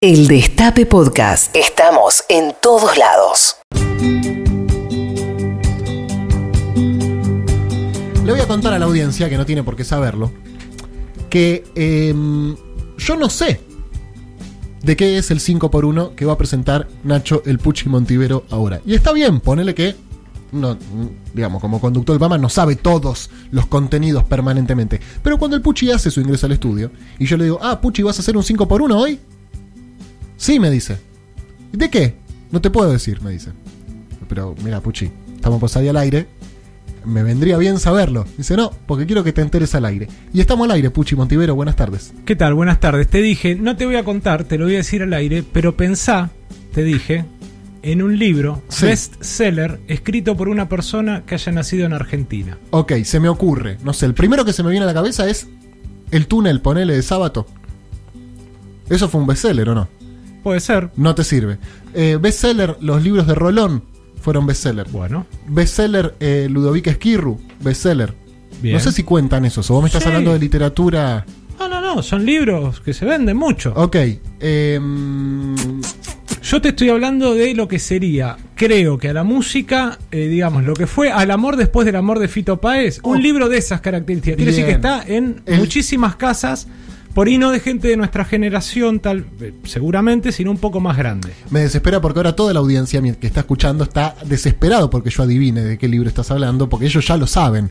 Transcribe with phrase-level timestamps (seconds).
[0.00, 1.56] El Destape Podcast.
[1.56, 3.56] Estamos en todos lados.
[8.24, 10.30] Le voy a contar a la audiencia, que no tiene por qué saberlo,
[11.28, 12.54] que em,
[12.96, 13.60] yo no sé
[14.84, 18.80] de qué es el 5x1 que va a presentar Nacho el Puchi Montivero ahora.
[18.86, 19.96] Y está bien, ponele que,
[20.52, 20.78] no,
[21.34, 25.00] digamos, como conductor del programa no sabe todos los contenidos permanentemente.
[25.24, 28.04] Pero cuando el Puchi hace su ingreso al estudio, y yo le digo, ah, Puchi,
[28.04, 29.18] ¿vas a hacer un 5x1 hoy?
[30.38, 30.96] Sí, me dice.
[31.72, 32.14] ¿De qué?
[32.50, 33.50] No te puedo decir, me dice.
[34.28, 36.26] Pero mira, Puchi, estamos por salir al aire.
[37.04, 38.26] Me vendría bien saberlo.
[38.36, 40.08] Dice, no, porque quiero que te enteres al aire.
[40.32, 42.12] Y estamos al aire, Puchi Montivero, buenas tardes.
[42.24, 42.54] ¿Qué tal?
[42.54, 43.08] Buenas tardes.
[43.08, 45.76] Te dije, no te voy a contar, te lo voy a decir al aire, pero
[45.76, 46.30] pensá,
[46.72, 47.24] te dije,
[47.82, 48.86] en un libro Sí.
[48.86, 52.58] bestseller escrito por una persona que haya nacido en Argentina.
[52.70, 53.78] Ok, se me ocurre.
[53.84, 55.48] No sé, el primero que se me viene a la cabeza es
[56.10, 57.46] El túnel, ponele de sábado.
[58.88, 59.88] ¿Eso fue un bestseller o no?
[60.42, 60.90] Puede ser.
[60.96, 61.58] No te sirve.
[61.94, 63.82] Eh, bestseller, los libros de Rolón
[64.20, 64.86] fueron bestseller.
[64.90, 68.14] Bueno, Bestseller, eh, Ludovica Esquirru, bestseller.
[68.62, 68.74] bien.
[68.74, 69.60] No sé si cuentan eso.
[69.60, 70.08] O vos me estás Sí.
[70.08, 71.24] hablando de literatura.
[71.58, 73.72] No, no, no, son libros que se venden mucho.
[73.76, 73.96] Ok.
[74.40, 75.80] eh, mm,
[76.42, 80.64] Yo te estoy hablando de lo que sería, creo que a la música, eh, digamos,
[80.64, 83.10] lo que fue al amor después del amor de Fito Páez, Oh.
[83.10, 84.36] un libro de esas características.
[84.36, 86.66] Quiere decir que está en El- muchísimas casas,
[87.18, 90.96] por ahí no de gente de nuestra generación, tal, eh, seguramente, sino un poco más
[90.96, 91.30] grande.
[91.50, 95.62] me desespera porque ahora toda la audiencia que está escuchando está desesperado porque yo adivine
[95.64, 97.70] de qué libro estás hablando, porque ellos ya lo saben.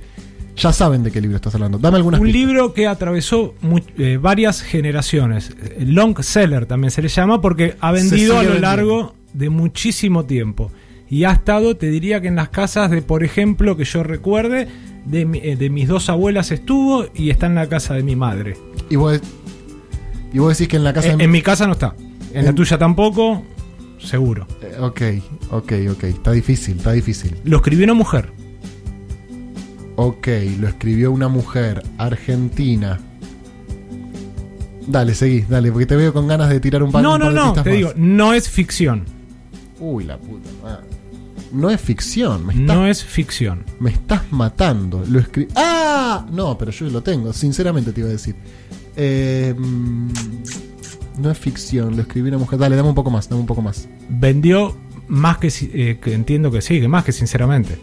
[0.58, 1.78] Ya saben de qué libro estás hablando.
[1.78, 2.42] Dame algunas Un pistas.
[2.42, 3.56] libro que atravesó
[3.98, 5.56] eh, varias generaciones.
[5.80, 10.74] Long seller también se le llama porque ha vendido a lo largo de muchísimo tiempo.
[11.10, 14.68] Y ha estado, te diría que en las casas de, por ejemplo, que yo recuerde,
[15.10, 18.16] de, mi- eh, de mis dos abuelas estuvo y está en la casa de mi
[18.16, 18.58] madre.
[18.90, 19.20] Y vos,
[20.34, 21.96] y vos decís que en la casa Eh, de en mi casa no está.
[22.34, 23.44] En la En- tuya tampoco,
[24.00, 24.46] seguro.
[24.62, 25.02] Eh, Ok,
[25.52, 26.04] ok, ok.
[26.06, 27.36] Está difícil, está difícil.
[27.44, 28.32] Lo escribió una mujer.
[29.96, 30.28] Ok,
[30.60, 33.00] lo escribió una mujer argentina.
[34.88, 37.26] Dale, seguí, dale, porque te veo con ganas de tirar un par No, un no,
[37.26, 37.78] par de no, pistas te más.
[37.78, 39.04] digo, no es ficción.
[39.80, 40.86] Uy, la puta madre.
[41.52, 43.64] No es ficción, me estás, No es ficción.
[43.80, 45.04] me estás matando.
[45.08, 46.26] Lo escri ¡Ah!
[46.32, 48.36] No, pero yo lo tengo, sinceramente te iba a decir.
[48.96, 50.08] Eh, mm,
[51.20, 52.60] no es ficción, lo escribió una mujer.
[52.60, 53.88] Dale, dame un poco más, dame un poco más.
[54.10, 54.76] Vendió
[55.08, 57.78] más que, eh, que entiendo que sí, que más que sinceramente.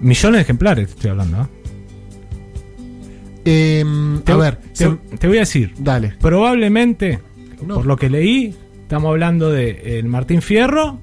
[0.00, 1.42] Millones de ejemplares, te estoy hablando.
[1.42, 1.46] ¿eh?
[3.46, 3.84] Eh,
[4.24, 4.58] Te, a ver,
[5.18, 6.14] te, voy a decir, dale.
[6.20, 7.20] probablemente,
[7.66, 7.74] No.
[7.76, 10.98] por lo que leí, estamos hablando de el Martín Fierro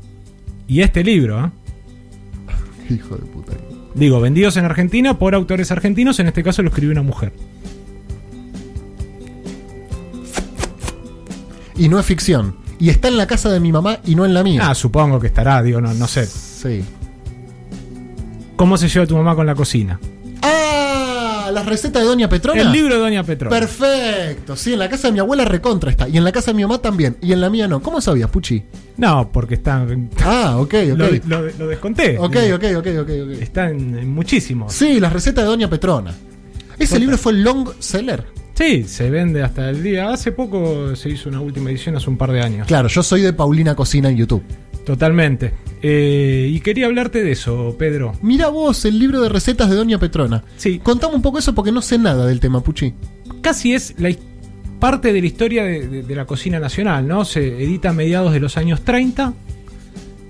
[0.68, 1.46] y este libro.
[1.46, 2.94] ¿eh?
[2.94, 3.54] Hijo de puta.
[3.96, 7.34] Digo, vendidos en Argentina por autores argentinos, en este caso lo escribió una mujer.
[11.76, 12.56] Y no es ficción.
[12.80, 14.70] Y está en la casa de mi mamá y no en la mía.
[14.70, 16.26] Ah, supongo que estará, digo, no, no sé.
[16.26, 16.84] Sí.
[18.56, 20.00] ¿Cómo se lleva tu mamá con la cocina?
[21.52, 22.62] La receta de Doña Petrona.
[22.62, 23.56] El libro de Doña Petrona.
[23.60, 24.56] Perfecto.
[24.56, 26.08] Sí, en la casa de mi abuela recontra está.
[26.08, 27.18] Y en la casa de mi mamá también.
[27.22, 27.82] Y en la mía no.
[27.82, 28.64] ¿Cómo sabías, Puchi?
[28.98, 30.10] No, porque están...
[30.24, 30.98] Ah, ok, ok.
[30.98, 32.18] Lo, lo- lo desconté.
[32.20, 33.42] Ok, ok, ok, ok, ok.
[33.42, 34.74] Está en, en muchísimos.
[34.74, 36.12] Sí, la receta de Doña Petrona.
[36.78, 37.00] Ese Total.
[37.02, 38.26] libro fue long seller.
[38.54, 40.12] Sí, se vende hasta el día.
[40.12, 42.68] Hace poco se hizo una última edición, hace un par de años.
[42.68, 44.44] Claro, yo soy de Paulina Cocina en YouTube.
[44.86, 45.54] Totalmente.
[45.84, 48.14] Eh, y quería hablarte de eso, Pedro.
[48.22, 50.44] Mira vos el libro de recetas de Doña Petrona.
[50.58, 50.80] Sí.
[50.80, 52.94] Contame un poco eso porque no sé nada del tema, Puchi.
[53.42, 54.10] Casi es la
[54.80, 57.26] parte de la historia de, de- de la cocina nacional, ¿no?
[57.26, 59.34] Se edita a mediados de los años 30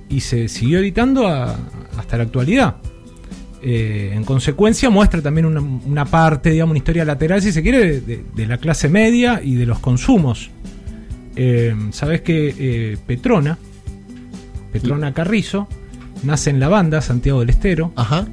[0.09, 1.57] y se siguió editando a-
[1.97, 2.77] hasta la actualidad.
[3.63, 8.01] Eh, en consecuencia muestra también una, una parte, digamos, una historia lateral, si se quiere,
[8.01, 10.49] de, la clase media y de los consumos.
[11.35, 13.57] Eh, Sabes que Petrona,
[14.71, 15.67] Petrona Carrizo,
[16.23, 17.91] nace en la banda, Santiago del Estero.
[17.95, 18.27] Ajá.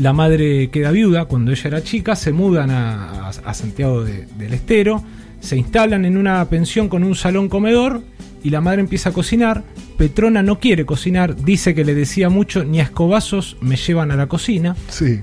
[0.00, 5.02] La madre queda viuda cuando ella era chica, se mudan a, Santiago de- del Estero,
[5.40, 8.02] se instalan en una pensión con un salón comedor
[8.42, 9.62] y la madre empieza a cocinar.
[9.98, 14.16] Petrona no quiere cocinar, dice que le decía mucho, ni a escobazos me llevan a
[14.16, 14.74] la cocina.
[14.88, 15.20] Sí.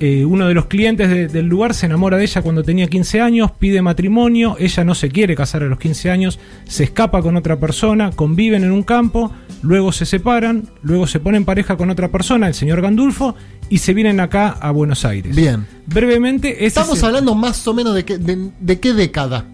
[0.00, 3.20] Eh, uno de los clientes de- del lugar se enamora de ella cuando tenía 15
[3.20, 7.36] años, pide matrimonio, ella no se quiere casar a los 15 años, se escapa con
[7.36, 12.08] otra persona, conviven en un campo, luego se separan, luego se ponen pareja con otra
[12.12, 13.34] persona, el señor Gandulfo,
[13.68, 15.34] y se vienen acá a Buenos Aires.
[15.34, 15.66] Bien.
[15.86, 19.46] Brevemente, Estamos hablando más o menos de qué, de, de qué década.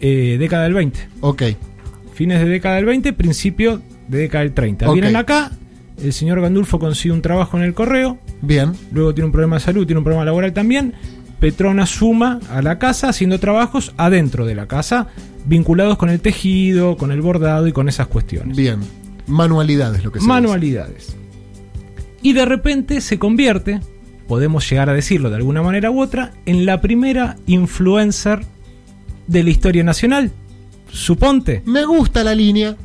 [0.00, 1.08] eh, década del 20.
[1.20, 1.42] Ok.
[2.14, 4.86] Fines de década del 20, principio de década del 30.
[4.88, 4.94] Ok.
[4.94, 5.52] Vienen acá,
[6.02, 8.72] el señor Gandulfo consigue un trabajo en el correo, Bien.
[8.92, 10.94] luego tiene un problema de salud, tiene un problema laboral también,
[11.40, 15.08] Petrona suma a la casa haciendo trabajos adentro de la casa,
[15.44, 18.56] vinculados con el tejido, con el bordado y con esas cuestiones.
[18.56, 18.80] Bien.
[19.26, 21.14] Manualidades, lo que se Manualidades.
[22.22, 23.80] Y de repente se convierte,
[24.26, 28.40] podemos llegar a decirlo de alguna manera u otra, en la primera influencer
[29.26, 30.30] de la historia nacional.
[30.90, 31.62] Suponte.
[31.66, 32.76] Me gusta la línea.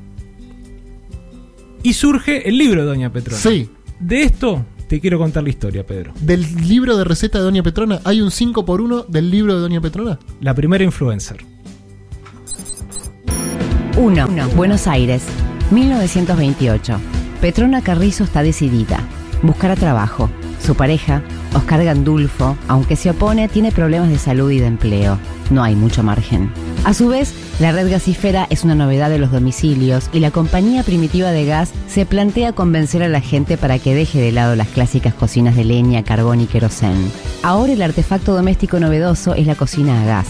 [1.84, 3.40] Y surge el libro de Doña Petrona.
[3.40, 3.70] Sí.
[4.00, 6.14] De esto te quiero contar la historia, Pedro.
[6.20, 9.62] Del libro de receta de Doña Petrona, ¿hay un 5 por 1 del libro de
[9.62, 10.18] Doña Petrona?
[10.42, 11.38] La primera influencer.
[13.98, 14.28] 1.
[14.56, 15.24] Buenos Aires,
[15.72, 17.00] 1928.
[17.42, 19.00] Petrona Carrizo está decidida.
[19.44, 20.30] Buscará trabajo.
[20.66, 21.22] Su pareja,
[21.54, 25.20] Oscar Gandulfo, aunque se opone, tiene problemas de salud y de empleo.
[25.50, 26.52] No hay mucho margen.
[26.84, 30.84] A su vez, la red gasífera es una novedad de los domicilios y la compañía
[30.84, 34.70] primitiva de gas se plantea convencer a la gente para que deje de lado las
[34.70, 37.12] clásicas cocinas de leña, carbón y querosén.
[37.44, 40.28] Ahora el artefacto doméstico novedoso es la cocina a gas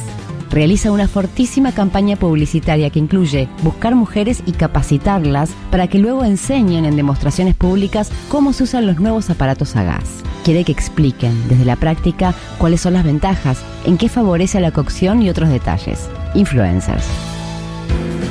[0.51, 6.85] realiza una fortísima campaña publicitaria que incluye buscar mujeres y capacitarlas para que luego enseñen
[6.85, 10.23] en demostraciones públicas cómo se usan los nuevos aparatos a gas.
[10.43, 15.21] Quiere que expliquen desde la práctica cuáles son las ventajas, en qué favorece la cocción
[15.21, 16.09] y otros detalles.
[16.35, 17.05] Influencers.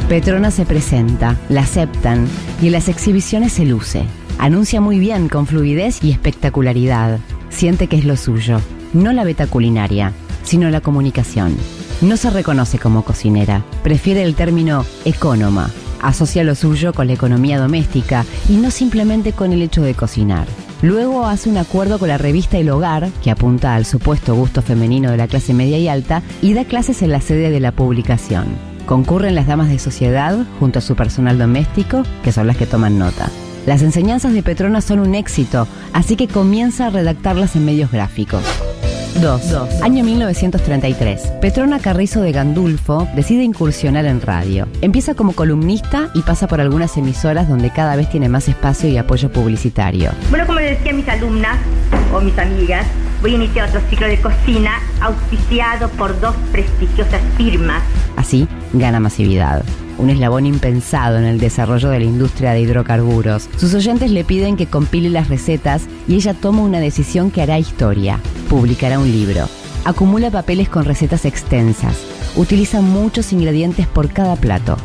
[0.08, 2.26] Petrona se presenta, la aceptan
[2.62, 4.04] y en las exhibiciones se luce.
[4.38, 7.18] Anuncia muy bien con fluidez y espectacularidad.
[7.50, 8.60] Siente que es lo suyo,
[8.94, 10.12] no la beta culinaria,
[10.44, 11.56] sino la comunicación.
[12.00, 15.70] No se reconoce como cocinera, prefiere el término economa.
[16.00, 20.46] Asocia lo suyo con la economía doméstica y no simplemente con el hecho de cocinar.
[20.80, 25.10] Luego hace un acuerdo con la revista El Hogar, que apunta al supuesto gusto femenino
[25.10, 28.46] de la clase media y alta, y da clases en la sede de la publicación.
[28.86, 32.98] Concurren las damas de sociedad junto a su personal doméstico, que son las que toman
[32.98, 33.28] nota.
[33.66, 38.42] Las enseñanzas de Petrona son un éxito, así que comienza a redactarlas en medios gráficos.
[39.20, 39.82] 2.
[39.82, 41.32] Año 1933.
[41.40, 44.68] Petrona Carrizo de Gandulfo decide incursionar en radio.
[44.80, 48.96] Empieza como columnista y pasa por algunas emisoras donde cada vez tiene más espacio y
[48.96, 50.12] apoyo publicitario.
[50.30, 51.58] Bueno, como les decía a mis alumnas
[52.14, 52.86] o mis amigas,
[53.20, 57.82] voy a iniciar otro ciclo de cocina auspiciado por dos prestigiosas firmas.
[58.16, 59.64] Así gana masividad.
[59.98, 63.48] Un eslabón impensado en el desarrollo de la industria de hidrocarburos.
[63.56, 67.58] Sus oyentes le piden que compile las recetas y ella toma una decisión que hará
[67.58, 68.20] historia.
[68.48, 69.48] Publicará un libro.
[69.84, 71.96] Acumula papeles con recetas extensas.
[72.36, 74.76] Utiliza muchos ingredientes por cada plato.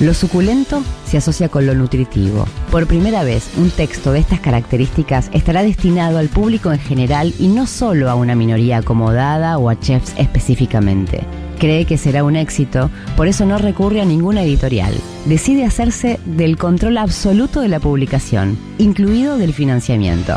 [0.00, 2.46] Lo suculento se asocia con lo nutritivo.
[2.70, 7.48] Por primera vez, un texto de estas características estará destinado al público en general y
[7.48, 11.24] no solo a una minoría acomodada o a chefs específicamente.
[11.58, 14.92] Cree que será un éxito, por eso no recurre a ninguna editorial.
[15.24, 20.36] Decide hacerse del control absoluto de la publicación, incluido del financiamiento.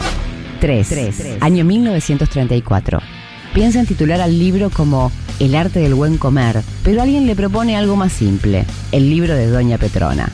[0.61, 1.37] 3.
[1.41, 2.99] Año 1934.
[3.53, 7.75] Piensa en titular al libro como El arte del buen comer, pero alguien le propone
[7.75, 10.31] algo más simple, el libro de Doña Petrona.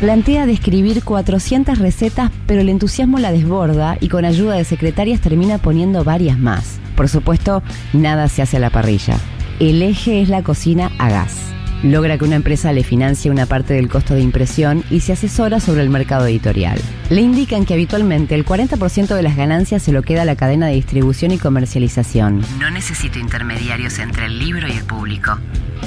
[0.00, 5.58] Plantea describir 400 recetas, pero el entusiasmo la desborda y con ayuda de secretarias termina
[5.58, 6.81] poniendo varias más.
[7.02, 9.16] Por supuesto, nada se hace a la parrilla.
[9.58, 11.34] El eje es la cocina a gas.
[11.82, 15.58] Logra que una empresa le financie una parte del costo de impresión y se asesora
[15.58, 16.80] sobre el mercado editorial.
[17.10, 20.68] Le indican que habitualmente el 40% de las ganancias se lo queda a la cadena
[20.68, 22.40] de distribución y comercialización.
[22.60, 25.36] No necesito intermediarios entre el libro y el público.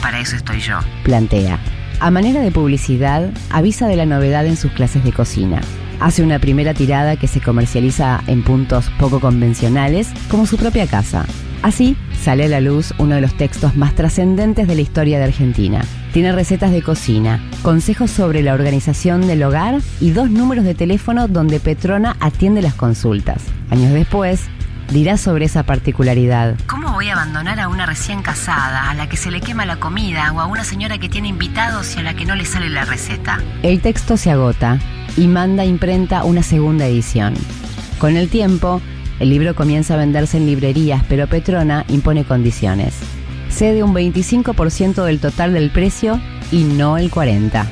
[0.01, 0.79] Para eso estoy yo.
[1.05, 1.59] Plantea.
[2.01, 5.61] A manera de publicidad, avisa de la novedad en sus clases de cocina.
[5.99, 11.25] Hace una primera tirada que se comercializa en puntos poco convencionales, como su propia casa.
[11.61, 15.23] Así, sale a la luz uno de los textos más trascendentes de la historia de
[15.23, 15.81] Argentina.
[16.13, 21.27] Tiene recetas de cocina, consejos sobre la organización del hogar y dos números de teléfono
[21.27, 23.41] donde Petrona atiende las consultas.
[23.71, 24.41] Años después,
[24.91, 26.55] dirá sobre esa particularidad.
[26.67, 29.77] ¿Cómo voy a abandonar a una recién casada, a la que se le quema la
[29.77, 32.69] comida, o a una señora que tiene invitados y a la que no le sale
[32.69, 33.39] la receta?
[33.63, 34.79] El texto se agota
[35.17, 37.33] y manda imprenta una segunda edición.
[37.99, 38.81] Con el tiempo,
[39.19, 42.95] el libro comienza a venderse en librerías, pero Petrona impone condiciones.
[43.49, 46.19] Cede un 25% del total del precio
[46.51, 47.65] y no el 40%.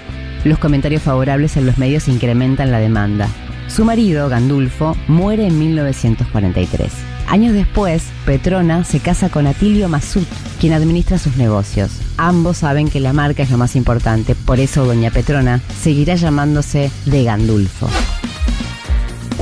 [0.46, 3.30] Los comentarios favorables en los medios incrementan la demanda.
[3.68, 7.13] Su marido, Gandulfo, muere en 1943.
[7.28, 10.28] Años después, Petrona se casa con Atilio Masut,
[10.60, 11.92] quien administra sus negocios.
[12.18, 16.92] Ambos saben que la marca es lo más importante, por eso Doña Petrona seguirá llamándose
[17.06, 17.90] de Gandulfo.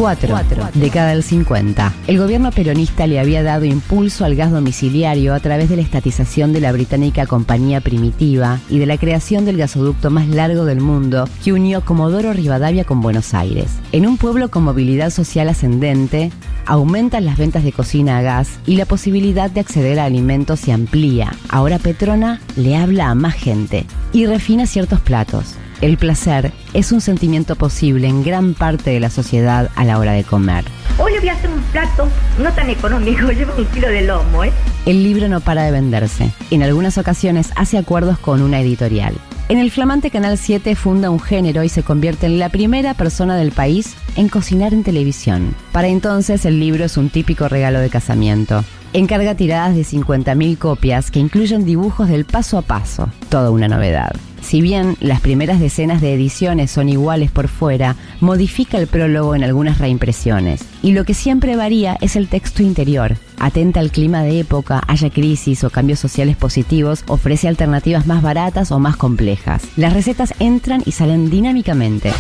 [0.02, 0.36] 4.
[0.74, 1.94] Década del 50.
[2.08, 6.54] El gobierno peronista le había dado impulso al gas domiciliario a través de la estatización
[6.54, 11.30] de la británica Compañía Primitiva y de la creación del gasoducto más largo del mundo
[11.44, 13.74] que unió Comodoro Rivadavia con Buenos Aires.
[13.92, 16.32] En un pueblo con movilidad social ascendente,
[16.66, 20.72] aumentan las ventas de cocina a gas y la posibilidad de acceder a alimentos se
[20.72, 21.32] amplía.
[21.48, 25.58] Ahora Petrona le habla a más gente y refina ciertos platos.
[25.82, 30.14] El placer es un sentimiento posible en gran parte de la sociedad a la hora
[30.14, 30.66] de comer.
[30.98, 32.08] Hoy le voy a hacer un plato
[32.40, 34.52] no tan económico, lleva un kilo de lomo, ¿eh?
[34.86, 36.32] El libro no para de venderse.
[36.50, 39.14] En algunas ocasiones hace acuerdos con una editorial.
[39.50, 43.36] En el flamante Canal 7 funda un género y se convierte en la primera persona
[43.36, 45.54] del país en cocinar en televisión.
[45.74, 48.64] Para entonces el libro es un típico regalo de casamiento.
[48.94, 53.10] Encarga tiradas de 50.000 copias que incluyen dibujos del paso a paso.
[53.30, 54.16] Toda una novedad.
[54.42, 59.44] Si bien las primeras decenas de ediciones son iguales por fuera, modifica el prólogo en
[59.44, 60.66] algunas reimpresiones.
[60.82, 63.16] Y lo que siempre varía es el texto interior.
[63.42, 68.72] Atenta al clima de época, haya crisis o cambios sociales positivos, ofrece alternativas más baratas
[68.72, 69.64] o más complejas.
[69.78, 72.14] Las recetas entran y salen dinámicamente.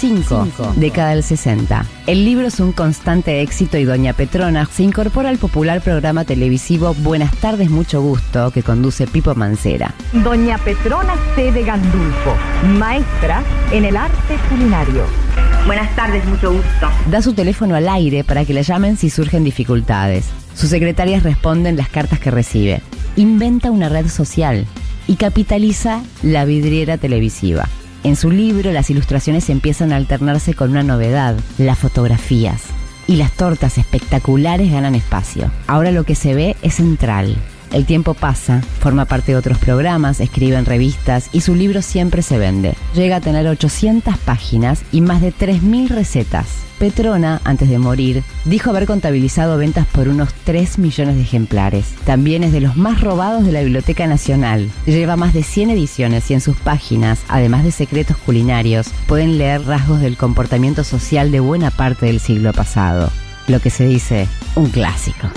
[0.00, 0.74] 5.
[0.76, 1.84] Década del 60.
[2.08, 6.92] El libro es un constante éxito y Doña Petrona se incorpora al popular programa televisivo
[6.94, 9.94] Buenas tardes, mucho gusto que conduce Pipo Mancera.
[10.12, 11.52] Doña Petrona C.
[11.52, 12.34] de Gandulfo,
[12.78, 15.04] maestra en el arte culinario.
[15.66, 16.88] Buenas tardes, mucho gusto.
[17.10, 20.26] Da su teléfono al aire para que la llamen si surgen dificultades.
[20.54, 22.82] Sus secretarias responden las cartas que recibe.
[23.16, 24.66] Inventa una red social
[25.06, 27.68] y capitaliza la vidriera televisiva.
[28.04, 32.62] En su libro las ilustraciones empiezan a alternarse con una novedad, las fotografías.
[33.06, 35.50] Y las tortas espectaculares ganan espacio.
[35.66, 37.36] Ahora lo que se ve es central.
[37.72, 42.22] El tiempo pasa, forma parte de otros programas, escribe en revistas y su libro siempre
[42.22, 42.74] se vende.
[42.94, 46.46] Llega a tener 800 páginas y más de 3.000 recetas.
[46.78, 51.86] Petrona, antes de morir, dijo haber contabilizado ventas por unos 3 millones de ejemplares.
[52.04, 54.70] También es de los más robados de la Biblioteca Nacional.
[54.86, 59.64] Lleva más de 100 ediciones y en sus páginas, además de secretos culinarios, pueden leer
[59.66, 63.10] rasgos del comportamiento social de buena parte del siglo pasado.
[63.48, 65.28] Lo que se dice, un clásico.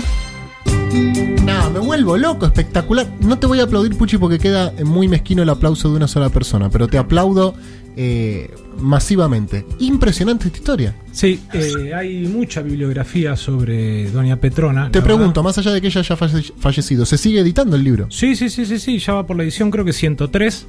[0.96, 3.06] No, me vuelvo loco, espectacular.
[3.20, 6.28] No te voy a aplaudir, Puchi, porque queda muy mezquino el aplauso de una sola
[6.28, 7.54] persona, pero te aplaudo
[7.96, 9.64] eh, masivamente.
[9.78, 10.94] Impresionante esta historia.
[11.10, 14.90] Sí, eh, hay mucha bibliografía sobre Doña Petrona.
[14.90, 15.42] Te pregunto, verdad.
[15.44, 18.06] más allá de que ella haya falle- fallecido, ¿se sigue editando el libro?
[18.10, 20.66] Sí, sí, sí, sí, sí, ya va por la edición, creo que 103.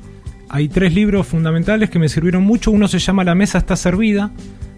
[0.50, 2.72] Hay tres libros fundamentales que me sirvieron mucho.
[2.72, 4.32] Uno se llama La mesa está servida.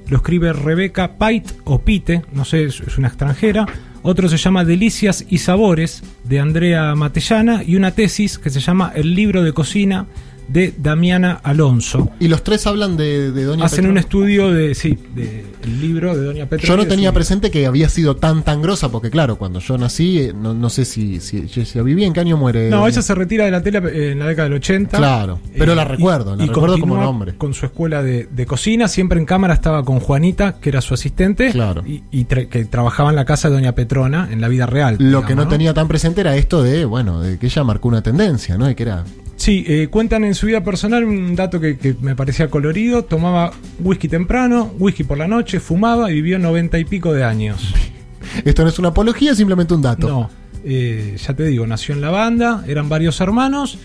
[0.08, 3.66] Lo escribe Rebeca Pait o Pite, no sé, es una extranjera.
[4.07, 7.63] Otro se llama Delicias y Sabores de Andrea Matellana.
[7.63, 10.05] Y una tesis que se llama El libro de cocina
[10.48, 12.12] de Damiana Alonso.
[12.20, 16.16] Y los tres hablan de, de Doña Hacen un estudio de, sí, de el libro
[16.16, 16.68] de Doña Petrona.
[16.68, 19.60] Yo no de tenía su- presente que había sido tan tan grosa, porque claro, cuando
[19.60, 22.70] yo nací, eh, no, no sé si, si, si, si viví, ¿en qué año muere?
[22.70, 22.90] No, Doña?
[22.90, 24.98] ella se retira de la tele eh, en la década del 80.
[24.98, 27.36] Claro, pero la recuerdo, la recuerdo como nombre.
[27.36, 30.94] Con su escuela de, de cocina, siempre en cámara estaba con Juanita, que era su
[30.94, 31.84] asistente, Claro.
[31.86, 34.96] y, y tra- que trabajaba en la casa de Doña Petrona, en la vida real.
[35.00, 37.88] Lo digamos, que no, tenía tan presente era esto de, bueno, de que ella marcó
[37.88, 38.66] una tendencia, ¿no?
[38.68, 39.04] De que era.
[39.36, 43.04] Sí, eh, cuentan en su vida personal un dato que, que me parecía colorido.
[43.04, 47.74] Tomaba whisky temprano, whisky por la noche, fumaba y vivió noventa y pico de años.
[48.46, 50.08] Esto no es una apología, es simplemente un dato.
[50.08, 50.30] No,
[50.63, 53.77] eh, ya te digo, nació en la banda, eran varios hermanos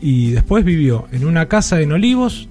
[0.00, 2.48] y después vivió en una casa en Olivos,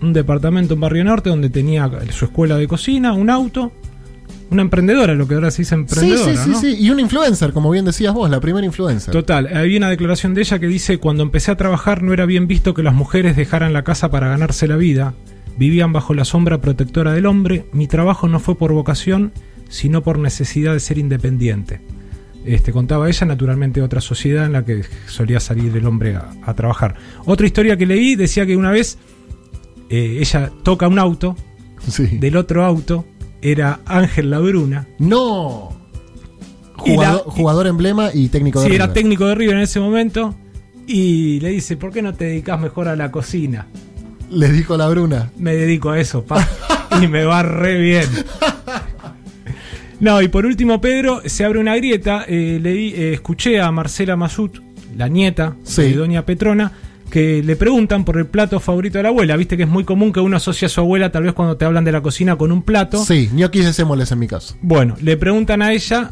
[0.00, 3.72] un departamento en Barrio Norte donde tenía su escuela de cocina, un auto,
[4.54, 6.32] una emprendedora, lo que ahora se dice sí, emprendedora.
[6.36, 6.60] sí, sí, ¿no?
[6.60, 6.76] sí.
[6.80, 9.12] Y un influencer, como bien decías vos, la primera influencer.
[9.12, 12.46] Total, había una declaración de ella que dice, cuando empecé a trabajar no era bien
[12.46, 15.14] visto que las mujeres dejaran la casa para ganarse la vida,
[15.58, 19.32] vivían bajo la sombra protectora del hombre, mi trabajo no fue por vocación,
[19.68, 21.80] sino por necesidad de ser independiente.
[22.44, 26.54] Este, contaba ella, naturalmente, otra sociedad en la que solía salir el hombre a, a
[26.54, 26.94] trabajar.
[27.24, 28.98] Otra historia que leí decía que una vez
[29.90, 31.36] eh, ella toca un auto,
[31.86, 32.06] Sí.
[32.18, 33.04] del otro auto
[33.44, 35.70] era Ángel Labruna, No.
[36.86, 38.94] La- Jugador, emblema y técnico de Sí, era River.
[38.94, 40.34] técnico de River en ese momento.
[40.86, 43.66] Y le dice, ¿por qué no te dedicas mejor a la cocina?
[44.30, 45.30] Le dijo la Bruna.
[45.38, 46.46] Me dedico a eso, pa.
[47.02, 48.08] y me va re bien.
[50.00, 52.24] No, y por último, Pedro, se abre una grieta.
[52.28, 54.58] eh, leí, eh, escuché a Marcela Masut,
[54.96, 55.82] la nieta Sí.
[55.82, 56.72] de Doña Petrona,
[57.14, 59.36] que le preguntan por el plato favorito de la abuela.
[59.36, 61.64] Viste que es muy común que uno asocie a su abuela, tal vez cuando te
[61.64, 63.04] hablan de la cocina, con un plato.
[63.04, 64.56] Sí, ñoquis de semoles en mi caso.
[64.62, 66.10] Bueno, le preguntan a ella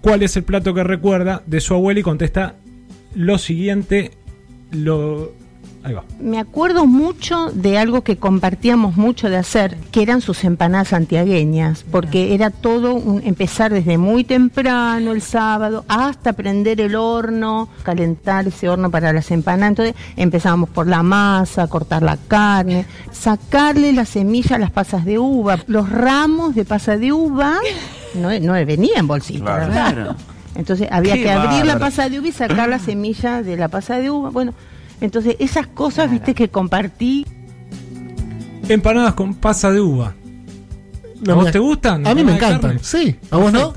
[0.00, 2.54] cuál es el plato que recuerda de su abuela y contesta
[3.14, 4.12] lo siguiente.
[4.70, 5.34] Lo...
[5.88, 6.04] Ahí va.
[6.20, 11.84] Me acuerdo mucho de algo que compartíamos mucho de hacer, que eran sus empanadas santiagueñas,
[11.90, 18.46] porque era todo un, empezar desde muy temprano el sábado hasta prender el horno, calentar
[18.46, 19.70] ese horno para las empanadas.
[19.70, 25.18] Entonces empezábamos por la masa, cortar la carne, sacarle la semilla a las pasas de
[25.18, 27.58] uva, los ramos de pasa de uva,
[28.14, 29.66] no, no venía en bolsita, Claro.
[29.66, 29.94] ¿verdad?
[29.94, 30.16] Claro.
[30.54, 33.68] Entonces había Qué que abrir la pasa de uva y sacar la semilla de la
[33.68, 34.30] pasa de uva.
[34.30, 34.54] Bueno,
[35.00, 37.26] entonces esas cosas, viste, que compartí.
[38.68, 40.14] Empanadas con pasa de uva.
[41.24, 42.06] No, ¿A vos mira, te gustan?
[42.06, 42.70] A mí me ¿Empanadas de encantan.
[42.78, 42.84] carne?
[42.84, 43.72] Sí, ¿a vos no?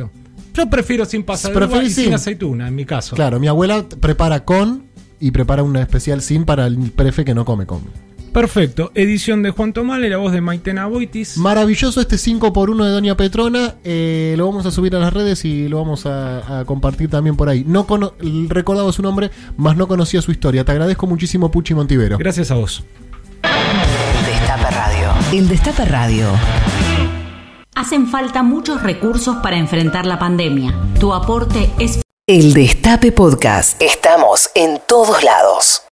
[0.53, 2.13] Yo prefiero sin pasa de uva y sin sin.
[2.13, 3.15] aceituna, en mi caso.
[3.15, 4.83] Claro, mi abuela prepara con
[5.19, 7.81] y prepara una especial sin para el prefe que no come con.
[8.33, 8.91] Perfecto.
[8.95, 11.37] Edición de Juan Tomale, la voz de Maitena Boitis.
[11.37, 13.75] Maravilloso este 5x1 de Doña Petrona.
[13.83, 17.35] eh, lo vamos a subir a las redes y lo vamos a, a compartir también
[17.35, 17.63] por ahí.
[17.67, 18.13] No cono-
[18.47, 20.63] recordaba su nombre, más no conocía su historia.
[20.63, 22.17] Te agradezco muchísimo, Puchi Montivero.
[22.17, 22.83] Gracias a vos.
[24.25, 25.09] Destape Radio.
[25.33, 26.27] El Destape Radio.
[27.75, 30.73] Hacen falta muchos recursos para enfrentar la pandemia.
[30.99, 33.81] Tu aporte es El Destape Podcast.
[33.81, 35.81] Estamos en todos lados.